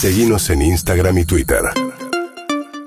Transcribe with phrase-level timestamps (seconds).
[0.00, 1.58] Seguimos en Instagram y Twitter.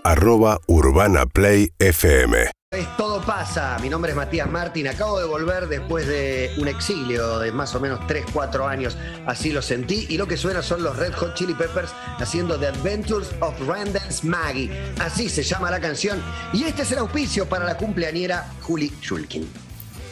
[0.05, 2.51] Arroba Urbana Play FM.
[2.71, 7.39] Es Todo pasa, mi nombre es Matías Martín, acabo de volver después de un exilio
[7.39, 10.83] de más o menos 3, 4 años, así lo sentí, y lo que suena son
[10.83, 14.71] los Red Hot Chili Peppers haciendo The Adventures of Randall's Maggie,
[15.01, 16.23] así se llama la canción,
[16.53, 19.49] y este es el auspicio para la cumpleañera Juli Schulkin.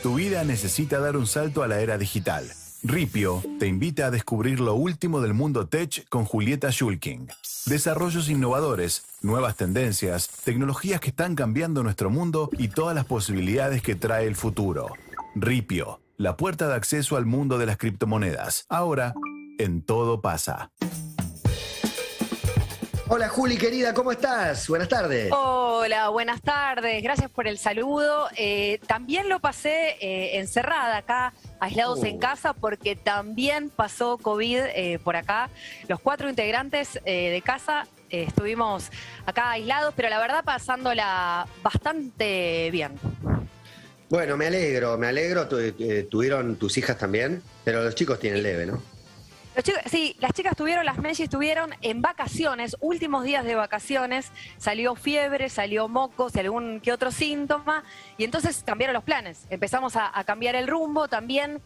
[0.04, 2.52] Tu vida necesita dar un salto a la era digital.
[2.82, 7.28] Ripio te invita a descubrir lo último del mundo tech con Julieta Schulking.
[7.66, 13.96] Desarrollos innovadores, nuevas tendencias, tecnologías que están cambiando nuestro mundo y todas las posibilidades que
[13.96, 14.88] trae el futuro.
[15.36, 18.66] Ripio, la puerta de acceso al mundo de las criptomonedas.
[18.70, 19.14] Ahora,
[19.58, 20.72] en todo pasa.
[23.12, 24.68] Hola Juli, querida, ¿cómo estás?
[24.68, 25.32] Buenas tardes.
[25.32, 27.02] Hola, buenas tardes.
[27.02, 28.30] Gracias por el saludo.
[28.38, 32.20] Eh, también lo pasé eh, encerrada acá, aislados en Oh.
[32.20, 35.50] casa, porque también pasó COVID eh, por acá.
[35.88, 38.90] Los cuatro integrantes eh, de casa eh, estuvimos
[39.26, 42.94] acá aislados, pero la verdad pasándola bastante bien.
[44.10, 45.72] Bueno, me alegro, me alegro, tu-
[46.10, 48.82] tuvieron tus hijas también, pero los chicos tienen leve, ¿no?
[49.64, 55.50] Sí, las chicas tuvieron, las Messi estuvieron en vacaciones, últimos días de vacaciones, salió fiebre,
[55.50, 57.84] salió mocos y algún que otro síntoma,
[58.18, 59.48] y entonces cambiaron los planes.
[59.50, 61.62] Empezamos a, cambiar el rumbo también.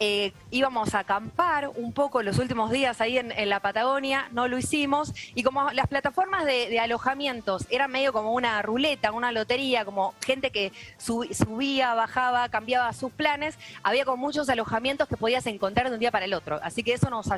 [0.00, 4.58] eh, íbamos a acampar un poco los últimos días ahí en, la Patagonia, no lo
[4.58, 10.14] hicimos, y como las plataformas de, alojamientos eran medio como una ruleta, una lotería, como
[10.24, 15.88] gente que sub- subía, bajaba, cambiaba sus planes, había como muchos alojamientos que podías encontrar
[15.88, 16.60] de un día para el otro.
[16.62, 17.30] Así que eso nos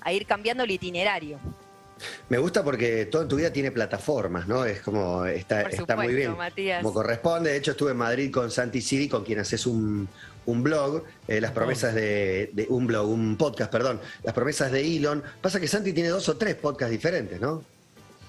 [0.00, 1.38] a ir cambiando el itinerario.
[2.28, 4.64] Me gusta porque todo en tu vida tiene plataformas, ¿no?
[4.66, 6.36] Es como, está, está muy bien.
[6.36, 6.82] Matías.
[6.82, 7.50] Como corresponde.
[7.52, 10.06] De hecho, estuve en Madrid con Santi Siri, con quien haces un,
[10.44, 14.96] un blog, eh, las promesas de, de- un blog, un podcast, perdón, las promesas de
[14.96, 15.22] Elon.
[15.40, 17.64] Pasa que Santi tiene dos o tres podcasts diferentes, ¿no?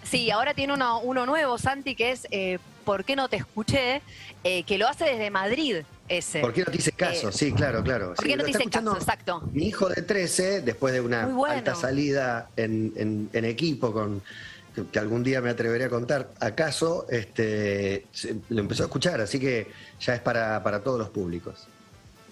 [0.04, 4.02] Sí, ahora tiene uno, uno nuevo, Santi, que es eh, ¿Por qué no te escuché?
[4.46, 5.78] Eh, que lo hace desde Madrid,
[6.08, 6.40] ese.
[6.40, 7.28] ¿Por qué no te hice caso?
[7.28, 8.14] Eh, sí, claro, claro.
[8.14, 8.96] ¿Por Sí, qué no te hice caso?
[8.96, 9.42] Exacto.
[9.52, 11.54] Mi hijo de 13, después de una bueno.
[11.56, 14.22] alta salida en, en- en equipo con
[14.94, 18.06] que, algún día me atreveré a contar, acaso este,
[18.48, 19.68] lo empezó a escuchar, así que
[20.00, 21.68] ya es para, para todos los públicos.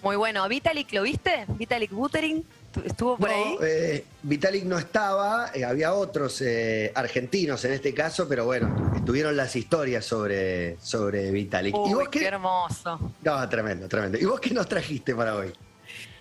[0.02, 0.48] Muy bueno.
[0.48, 1.44] ¿Vitalik lo viste?
[1.48, 2.46] ¿Vitalik Buterin?
[2.76, 3.56] ¿Tu- ¿Estuvo por ahí?
[3.62, 9.34] Eh, Vitalik no estaba, eh, había otros eh, argentinos en este caso, pero bueno, estuvieron
[9.36, 11.74] las historias sobre, sobre Vitalik.
[11.74, 12.26] ¿Y Uy, vos qué qué?
[12.26, 13.12] hermoso.
[13.22, 14.18] No, tremendo, tremendo.
[14.18, 15.52] ¿Y vos qué nos trajiste para hoy?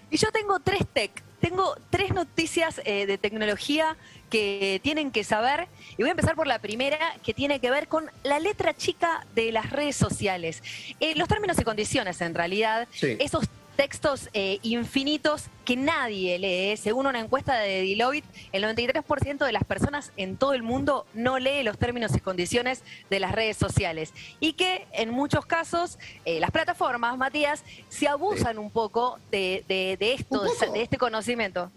[0.09, 1.11] Y yo tengo tres tech,
[1.41, 3.97] tengo tres noticias eh, de tecnología
[4.29, 5.67] que tienen que saber.
[5.97, 9.25] Y voy a empezar por la primera, que tiene que ver con la letra chica
[9.35, 10.63] de las redes sociales.
[11.01, 13.17] Eh, los términos y condiciones, en realidad, Sí.
[13.19, 13.45] esos
[13.75, 16.77] textos eh, infinitos que nadie lee.
[16.77, 21.39] Según una encuesta de Deloitte, el 93% de las personas en todo el mundo no
[21.39, 24.13] lee los términos y condiciones de las redes sociales.
[24.39, 29.97] Y que en muchos casos eh, las plataformas, Matías, se abusan un poco de, de-
[29.99, 30.41] de esto,
[30.73, 31.71] de este conocimiento.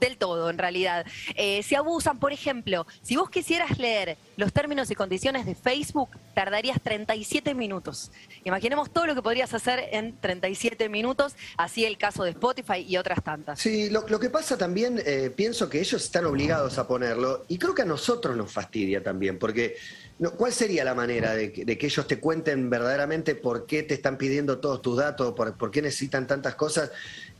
[0.00, 1.04] Del todo, en realidad.
[1.34, 6.10] Eh, se abusan, por ejemplo, si vos quisieras leer los términos y condiciones de Facebook,
[6.32, 8.12] tardarías 37 minutos.
[8.44, 12.98] Imaginemos todo lo que podrías hacer en 37 minutos, así el caso de Spotify y
[12.98, 13.58] otras tantas.
[13.58, 17.74] Sí, lo, que pasa también, eh, pienso que ellos están obligados a ponerlo y creo
[17.74, 19.76] que a nosotros nos fastidia también, porque
[20.20, 24.18] no, ¿cuál sería la manera de que, ellos te cuenten verdaderamente por qué te están
[24.18, 26.92] pidiendo todos tus datos, por, qué necesitan tantas cosas,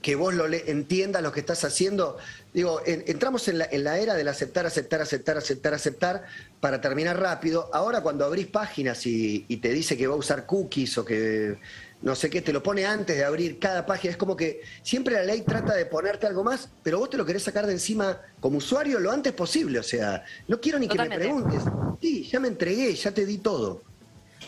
[0.03, 2.19] que vos lo le- entiendas lo que estás haciendo?
[2.53, 6.25] Digo, en- entramos en la, en la era del aceptar, aceptar, aceptar, aceptar, aceptar,
[6.61, 7.71] para terminar rápido.
[7.73, 11.59] Ahora cuando abrís páginas y, y te dice que va a usar cookies o que
[12.01, 14.13] no sé qué, te lo pone antes de abrir cada página.
[14.13, 17.27] Es como que siempre la ley trata de ponerte algo más, pero vos te lo
[17.27, 19.79] querés sacar de encima como usuario lo antes posible.
[19.81, 21.63] O sea, no quiero ni que me preguntes.
[22.01, 23.83] Sí, ya me entregué, ya te di todo.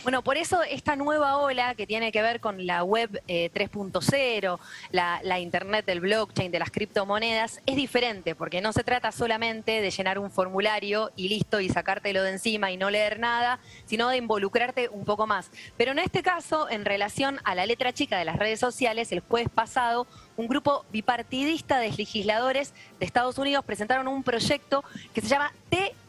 [0.02, 4.58] Bueno, por eso esta nueva ola que tiene que ver con la web eh, 3.0,
[4.92, 9.82] la, la internet del blockchain, de las criptomonedas, es diferente, porque no se trata solamente
[9.82, 14.08] de llenar un formulario y listo y sacártelo de encima y no leer nada, sino
[14.08, 15.50] de involucrarte un poco más.
[15.76, 19.20] Pero en este caso, en relación a la letra chica de las redes sociales, el
[19.20, 24.82] jueves pasado, un grupo bipartidista de legisladores de Estados Unidos presentaron un proyecto
[25.12, 25.52] que se llama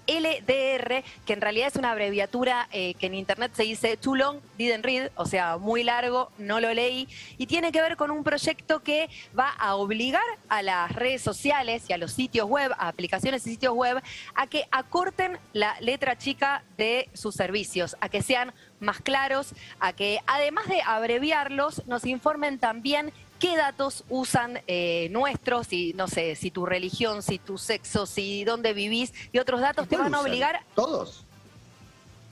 [0.06, 4.40] TLDR, que en realidad es una abreviatura eh, que en internet se dice Too Long
[4.58, 7.08] Didn't Read, o sea, muy largo, no lo leí,
[7.38, 11.84] y tiene que ver con un proyecto que va a obligar a las redes sociales
[11.88, 14.02] y a los sitios web, a aplicaciones y sitios web,
[14.36, 19.94] a que acorten la letra chica de sus servicios, a que sean más claros, a
[19.94, 26.36] que además de abreviarlos, nos informen también qué datos usan eh, nuestros, y no sé,
[26.36, 30.22] si tu religión, si tu sexo, si dónde vivís, y otros datos te van a
[30.22, 30.64] obligar.
[30.76, 31.26] ¿Todos?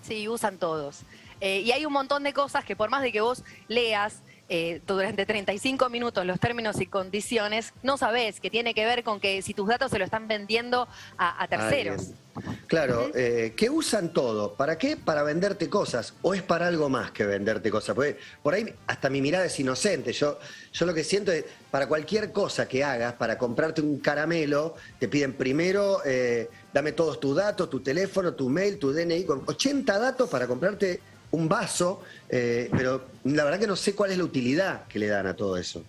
[0.03, 0.99] Sí, usan todos.
[1.41, 4.81] Eh, y hay un montón de cosas que por más de que vos leas eh,
[4.87, 9.43] durante 35 minutos los términos y condiciones, no sabés que tiene que ver con que
[9.43, 10.87] si tus datos se lo están vendiendo
[11.19, 12.13] a, terceros.
[12.65, 14.55] claro, eh, ¿qué usan todo?
[14.55, 14.97] ¿Para qué?
[14.97, 16.15] Para venderte cosas.
[16.23, 17.93] ¿O es para algo más que venderte cosas?
[17.93, 20.13] Porque por ahí hasta mi mirada es inocente.
[20.13, 20.39] Yo,
[20.73, 25.07] yo lo que siento es, para cualquier cosa que hagas, para comprarte un caramelo, te
[25.07, 29.99] piden primero, eh, dame todos tus datos, tu teléfono, tu mail, tu DNI, con 80
[29.99, 34.23] datos para comprarte un vaso, eh, pero la verdad que no sé cuál es la
[34.23, 35.83] utilidad que le dan a todo eso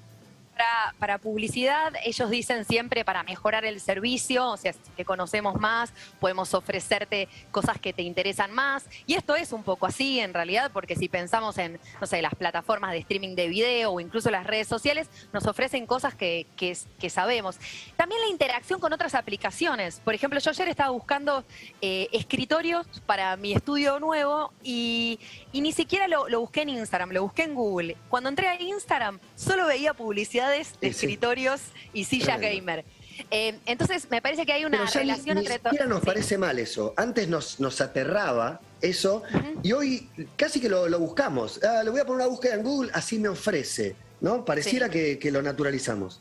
[0.99, 5.93] para, publicidad, ellos dicen siempre para mejorar el servicio, o sea, si te conocemos más,
[6.19, 8.87] podemos ofrecerte cosas que te interesan más.
[9.07, 12.35] Y esto es un poco así en realidad, porque si pensamos en, no sé, las
[12.35, 17.11] plataformas de streaming de video o incluso las redes sociales, nos ofrecen cosas que, que,
[17.11, 17.59] sabemos.
[17.97, 20.01] También la interacción con otras aplicaciones.
[20.05, 21.45] Por ejemplo, yo ayer estaba buscando
[21.81, 25.19] eh, escritorios para mi estudio nuevo y,
[25.53, 27.97] ni siquiera lo, lo busqué en Instagram, lo busqué en Google.
[28.09, 31.61] Cuando entré a Instagram, solo veía publicidad de escritorios
[31.93, 32.85] y sillas gamer.
[33.31, 35.89] Eh, entonces, me parece que hay una relación ni, entre todos.
[35.89, 36.95] nos parece mal eso.
[36.97, 39.23] Antes nos, nos aterraba eso
[39.63, 41.61] y hoy casi que lo, buscamos.
[41.63, 43.97] Ah, le voy a poner una búsqueda en Google, así me ofrece.
[44.21, 44.45] ¿no?
[44.45, 46.21] Pareciera que, que lo naturalizamos.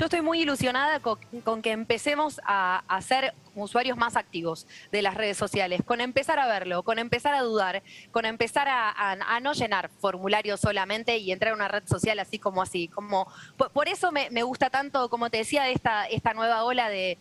[0.00, 5.36] Yo estoy muy ilusionada con, que empecemos a, ser usuarios más activos de las redes
[5.36, 10.58] sociales, con empezar a verlo, con empezar a dudar, con empezar a, no llenar formularios
[10.58, 12.88] solamente y entrar a una red social así como así.
[12.88, 13.30] Como,
[13.74, 17.18] por, eso me, gusta tanto, como te decía, esta, esta nueva ola de,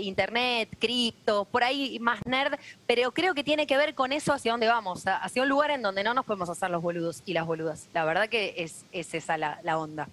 [0.00, 4.52] internet, cripto, por ahí más nerd, pero creo que tiene que ver con eso hacia
[4.52, 7.44] dónde vamos, hacia un lugar en donde no nos podemos hacer los boludos y las
[7.44, 7.88] boludas.
[7.92, 10.08] La verdad que es, esa la onda.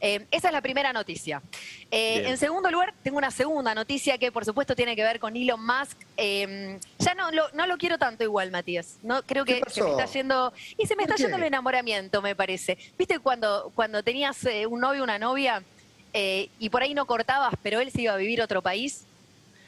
[0.00, 1.42] Eh, esa es la primera noticia.
[1.90, 5.36] Eh, en segundo lugar, tengo una segunda noticia que por supuesto tiene que ver con
[5.36, 5.98] Elon Musk.
[6.16, 8.98] Eh, ya no lo, no lo quiero tanto igual, Matías.
[9.02, 10.52] No, creo que se me está yendo.
[10.76, 12.78] Y se me está yendo el enamoramiento, me parece.
[12.96, 15.62] ¿Viste cuando, cuando tenías un novio, una novia,
[16.12, 19.04] y por ahí no cortabas, pero él se iba a vivir a otro país?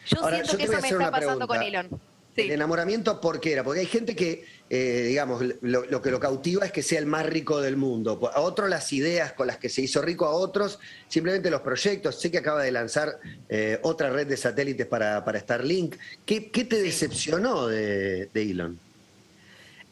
[0.07, 1.89] Yo siento que eso me está pasando con Elon.
[2.37, 3.65] El enamoramiento, ¿por qué era?
[3.65, 7.27] Porque hay gente que, eh, digamos, lo, que lo cautiva es que sea el más
[7.27, 8.31] rico del mundo.
[8.33, 10.79] A otros las ideas con las que se hizo rico, a otros
[11.09, 12.21] simplemente los proyectos.
[12.21, 13.19] Sé que acaba de lanzar
[13.49, 15.97] eh, otra red de satélites para, para Starlink.
[16.25, 18.79] ¿Qué, te decepcionó de, Elon?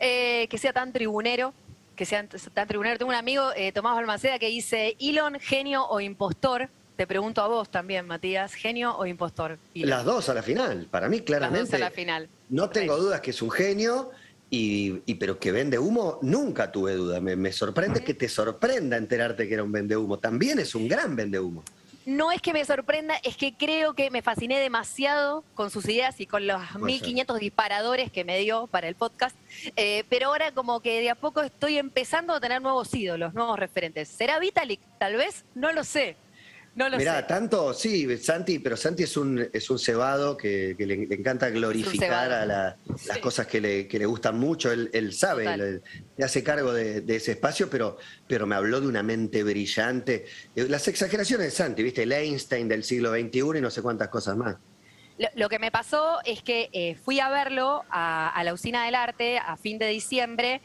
[0.00, 1.52] Eh, que sea tan tribunero,
[1.96, 2.24] que sea
[2.54, 2.98] tan tribunero.
[2.98, 6.70] Tengo un amigo, Tomás Balmaceda, que dice, Elon, genio o impostor.
[6.98, 9.56] Te pregunto a vos también, Matías, ¿genio o impostor?
[9.72, 11.60] Las dos a la final, para mí claramente.
[11.60, 12.28] Las dos a la final.
[12.48, 14.10] No tengo dudas que es un genio,
[14.50, 17.20] y, pero que vende humo, nunca tuve duda.
[17.20, 20.18] Me, sorprende que te sorprenda enterarte que era un vende humo.
[20.18, 21.62] También es un gran vende humo.
[22.04, 26.20] No es que me sorprenda, es que creo que me fasciné demasiado con sus ideas
[26.20, 29.36] y con los 1500 disparadores que me dio para el podcast.
[29.76, 33.56] Eh, pero ahora como que de a poco estoy empezando a tener nuevos ídolos, nuevos
[33.56, 34.08] referentes.
[34.08, 34.80] ¿Será Vitalik?
[34.98, 36.16] Tal vez, no lo sé.
[36.78, 41.50] No Mirá, tanto, sí, Santi, pero Santi es un, es un cebado que, le, encanta
[41.50, 42.76] glorificar a las
[43.20, 44.70] cosas que le, que le, gustan mucho.
[44.70, 45.56] Él, sabe,
[46.16, 47.98] le, hace cargo de, ese espacio, pero,
[48.28, 50.26] pero me habló de una mente brillante.
[50.54, 52.04] Eh, las exageraciones de Santi, ¿viste?
[52.04, 54.54] El Einstein del siglo XXI y no sé cuántas cosas más.
[55.34, 59.38] Lo, que me pasó es que eh, fui a verlo a, la usina del arte
[59.38, 60.60] a fin de diciembre,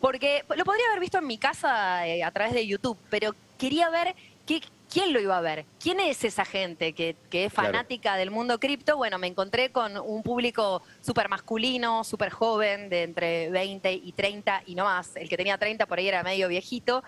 [0.00, 3.90] porque lo podría haber visto en mi casa eh, a través de YouTube, pero quería
[3.90, 4.60] ver qué,
[4.92, 5.64] ¿quién lo iba a ver?
[5.80, 8.98] ¿Quién es esa gente que, es fanática del mundo cripto?
[8.98, 14.64] Bueno, me encontré con un público súper masculino, súper joven, de entre 20 y 30
[14.66, 15.16] y no más.
[15.16, 17.02] El que tenía 30 por ahí era medio viejito.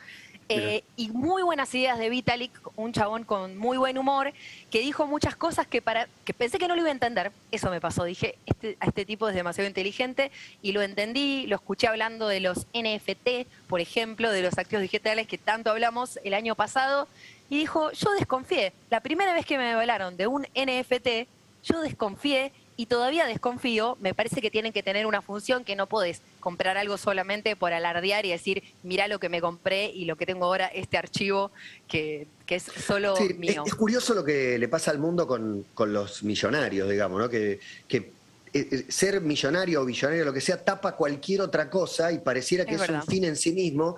[0.50, 4.34] Eh, y muy buenas ideas de Vitalik, un chabón con muy buen humor,
[4.70, 7.32] que dijo muchas cosas que, para, que pensé que no lo iba a entender.
[7.50, 8.04] Eso me pasó.
[8.04, 10.30] Dije, este, a este tipo es demasiado inteligente
[10.62, 11.46] y lo entendí.
[11.46, 16.18] Lo escuché hablando de los NFT, por ejemplo, de los activos digitales que tanto hablamos
[16.24, 17.08] el año pasado
[17.54, 18.72] y dijo, yo desconfié.
[18.90, 21.28] La primera vez que me hablaron de un NFT,
[21.62, 23.96] yo desconfié y todavía desconfío.
[24.00, 27.72] Me parece que tienen que tener una función que no podés comprar algo solamente por
[27.72, 31.52] alardear y decir, mira lo que me compré y lo que tengo ahora, este archivo
[31.86, 33.62] que, es solo mío.
[33.64, 37.28] Es, curioso lo que le pasa al mundo con, los millonarios, digamos, ¿no?
[37.28, 38.10] Que, que
[38.52, 42.64] eh, eh, ser millonario o billonario, lo que sea, tapa cualquier otra cosa y pareciera
[42.64, 43.96] que es, un fin en sí mismo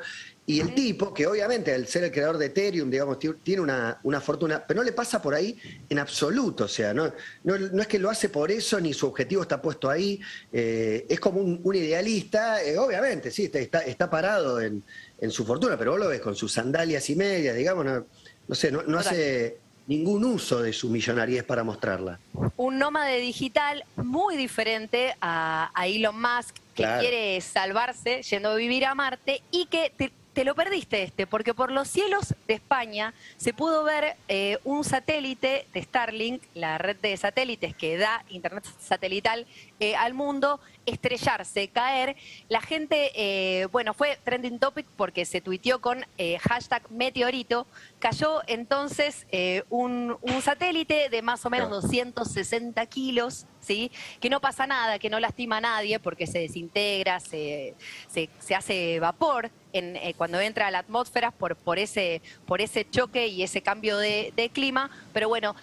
[0.48, 4.20] Y el tipo, que obviamente al ser el creador de Ethereum, digamos, tiene una, una
[4.20, 6.64] fortuna, pero no le pasa por ahí en absoluto.
[6.64, 7.12] O sea, no,
[7.42, 10.20] no, es que lo hace por eso, ni su objetivo está puesto ahí.
[10.52, 14.84] Eh, es como un, idealista, eh, obviamente, sí, está, está parado en,
[15.20, 18.70] en, su fortuna, pero vos lo ves con sus sandalias y medias, digamos, no, sé,
[18.70, 22.20] no, hace ningún uso de su millonariez para mostrarla.
[22.56, 28.94] Un nómade digital muy diferente a, Elon Musk, que quiere salvarse yendo a vivir a
[28.94, 30.12] Marte y que te
[30.44, 35.66] lo perdiste este, porque por los cielos de España se pudo ver eh, un satélite
[35.72, 39.46] de Starlink, la red de satélites que da internet satelital
[39.80, 42.16] eh, al mundo, estrellarse, caer.
[42.48, 46.04] La gente, eh, bueno, fue trending topic porque se tuiteó con
[46.40, 47.66] hashtag meteorito.
[47.98, 49.26] Cayó entonces
[49.70, 53.90] un, satélite de más o menos 260 kilos, ¿sí?
[54.20, 57.74] Que no pasa nada, que no lastima a nadie porque se desintegra, se,
[58.08, 59.50] se hace vapor.
[59.78, 63.98] Eh, cuando entra a la atmósfera por, por, ese, por ese choque y ese cambio
[63.98, 64.90] de, clima.
[65.12, 65.54] Pero bueno,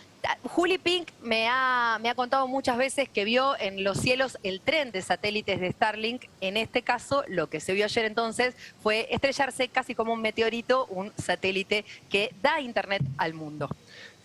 [0.44, 4.62] Juli Pink me ha, me ha contado muchas veces que vio en los cielos el
[4.62, 6.26] tren de satélites de Starlink.
[6.42, 10.86] En este caso, lo que se vio ayer entonces fue estrellarse casi como un meteorito,
[10.88, 13.68] un satélite que da internet al mundo.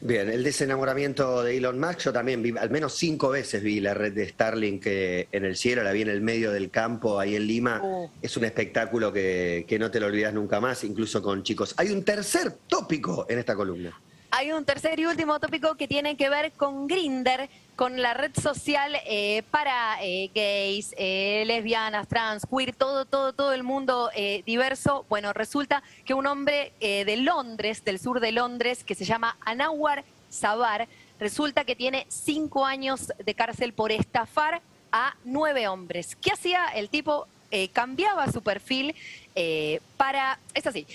[0.00, 3.94] Bien, el desenamoramiento de Elon Musk, yo también vi, al menos cinco veces vi la
[3.94, 7.34] red de Starlink eh, en el cielo, la vi en el medio del campo, ahí
[7.34, 7.80] en Lima.
[7.82, 8.08] Oh.
[8.22, 11.74] Es un espectáculo que, que no te lo olvidas nunca más, incluso con chicos.
[11.78, 14.00] Hay un tercer tópico en esta columna.
[14.30, 18.32] Hay un tercer y último tópico que tiene que ver con Grinder, con la red
[18.34, 24.10] social eh, para eh, gays, eh, lesbianas, trans, queer, todo, todo, todo el mundo
[24.44, 25.06] diverso.
[25.08, 30.04] Bueno, resulta que un hombre de Londres, del sur de Londres, que se llama Anawar
[30.28, 30.88] Sabar,
[31.20, 36.16] resulta que tiene cinco años de cárcel por estafar a nueve hombres.
[36.16, 37.28] ¿Qué hacía el tipo?
[37.72, 38.94] Cambiaba su perfil
[39.96, 40.86] para, es así,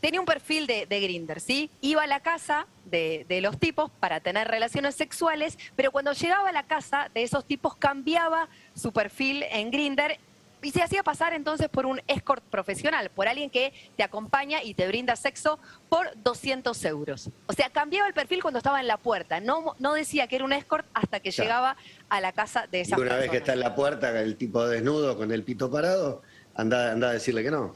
[0.00, 1.70] tenía un perfil de, de Grinder, ¿sí?
[1.80, 6.52] Iba a la casa de, los tipos para tener relaciones sexuales, pero cuando llegaba a
[6.52, 10.18] la casa de esos tipos cambiaba su perfil en Grinder
[10.62, 14.74] y se hacía pasar entonces por un escort profesional, por alguien que te acompaña y
[14.74, 17.30] te brinda sexo por 200 euros.
[17.46, 20.44] O sea, cambiaba el perfil cuando estaba en la puerta, no, no decía que era
[20.44, 21.76] un escort hasta que llegaba
[22.08, 23.16] a la casa de esa persona.
[23.16, 26.22] Una vez que está en la puerta, el tipo desnudo con el pito parado,
[26.54, 27.74] anda, anda a decirle que no.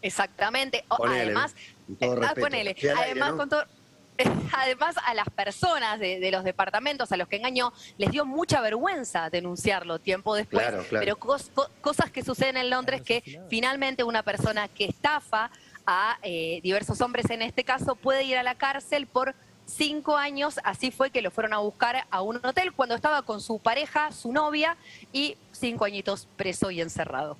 [0.00, 0.84] Exactamente.
[0.88, 1.54] además,
[2.00, 2.34] eh, ah,
[2.96, 3.64] además con todo
[4.52, 9.30] además a las personas de, los departamentos a los que engañó les dio mucha vergüenza
[9.30, 15.50] denunciarlo tiempo después, pero cosas que suceden en Londres que finalmente una persona que estafa
[15.86, 19.34] a eh, diversos hombres en este caso puede ir a la cárcel por
[19.66, 23.40] cinco años, así fue que lo fueron a buscar a un hotel cuando estaba con
[23.40, 24.76] su pareja, su novia,
[25.12, 27.36] y cinco añitos preso y encerrado.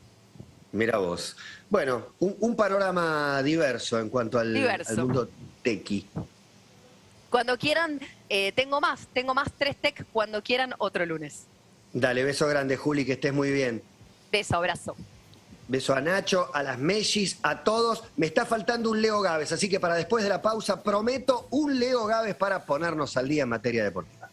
[0.73, 1.37] Mira vos.
[1.69, 4.55] Bueno, un, panorama diverso en cuanto al,
[4.97, 5.29] mundo
[5.63, 6.07] tequi.
[7.33, 7.99] Cuando quieran,
[8.29, 11.47] eh, tengo más, tengo más tres tech cuando quieran otro lunes.
[11.95, 13.83] Dale, beso grande, Juli, que estés muy bien.
[14.31, 14.95] Beso, abrazo.
[15.67, 18.05] Beso a Nacho, a las Mellis, a todos.
[18.19, 21.79] Me está faltando un Leo Gávez, así que para después de la pausa prometo un
[21.81, 24.29] Leo Gávez para ponernos al día en materia deportiva.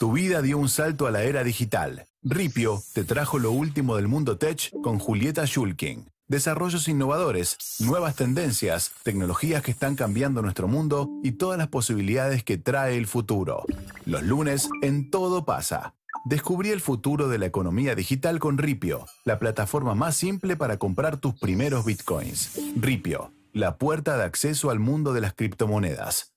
[0.00, 2.04] Tu vida dio un salto a la era digital.
[2.24, 6.08] Ripio te trajo lo último del mundo tech con Julieta Schulking.
[6.26, 12.56] Desarrollos innovadores, nuevas tendencias, tecnologías que están cambiando nuestro mundo y todas las posibilidades que
[12.56, 13.64] trae el futuro.
[14.06, 15.94] Los lunes en Todo pasa.
[16.24, 21.18] Descubrí el futuro de la economía digital con Ripio, la plataforma más simple para comprar
[21.18, 22.58] tus primeros bitcoins.
[22.76, 26.32] Ripio, la puerta de acceso al mundo de las criptomonedas.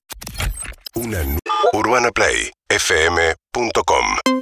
[0.96, 1.20] Una
[1.72, 4.37] Urbana Play fm.com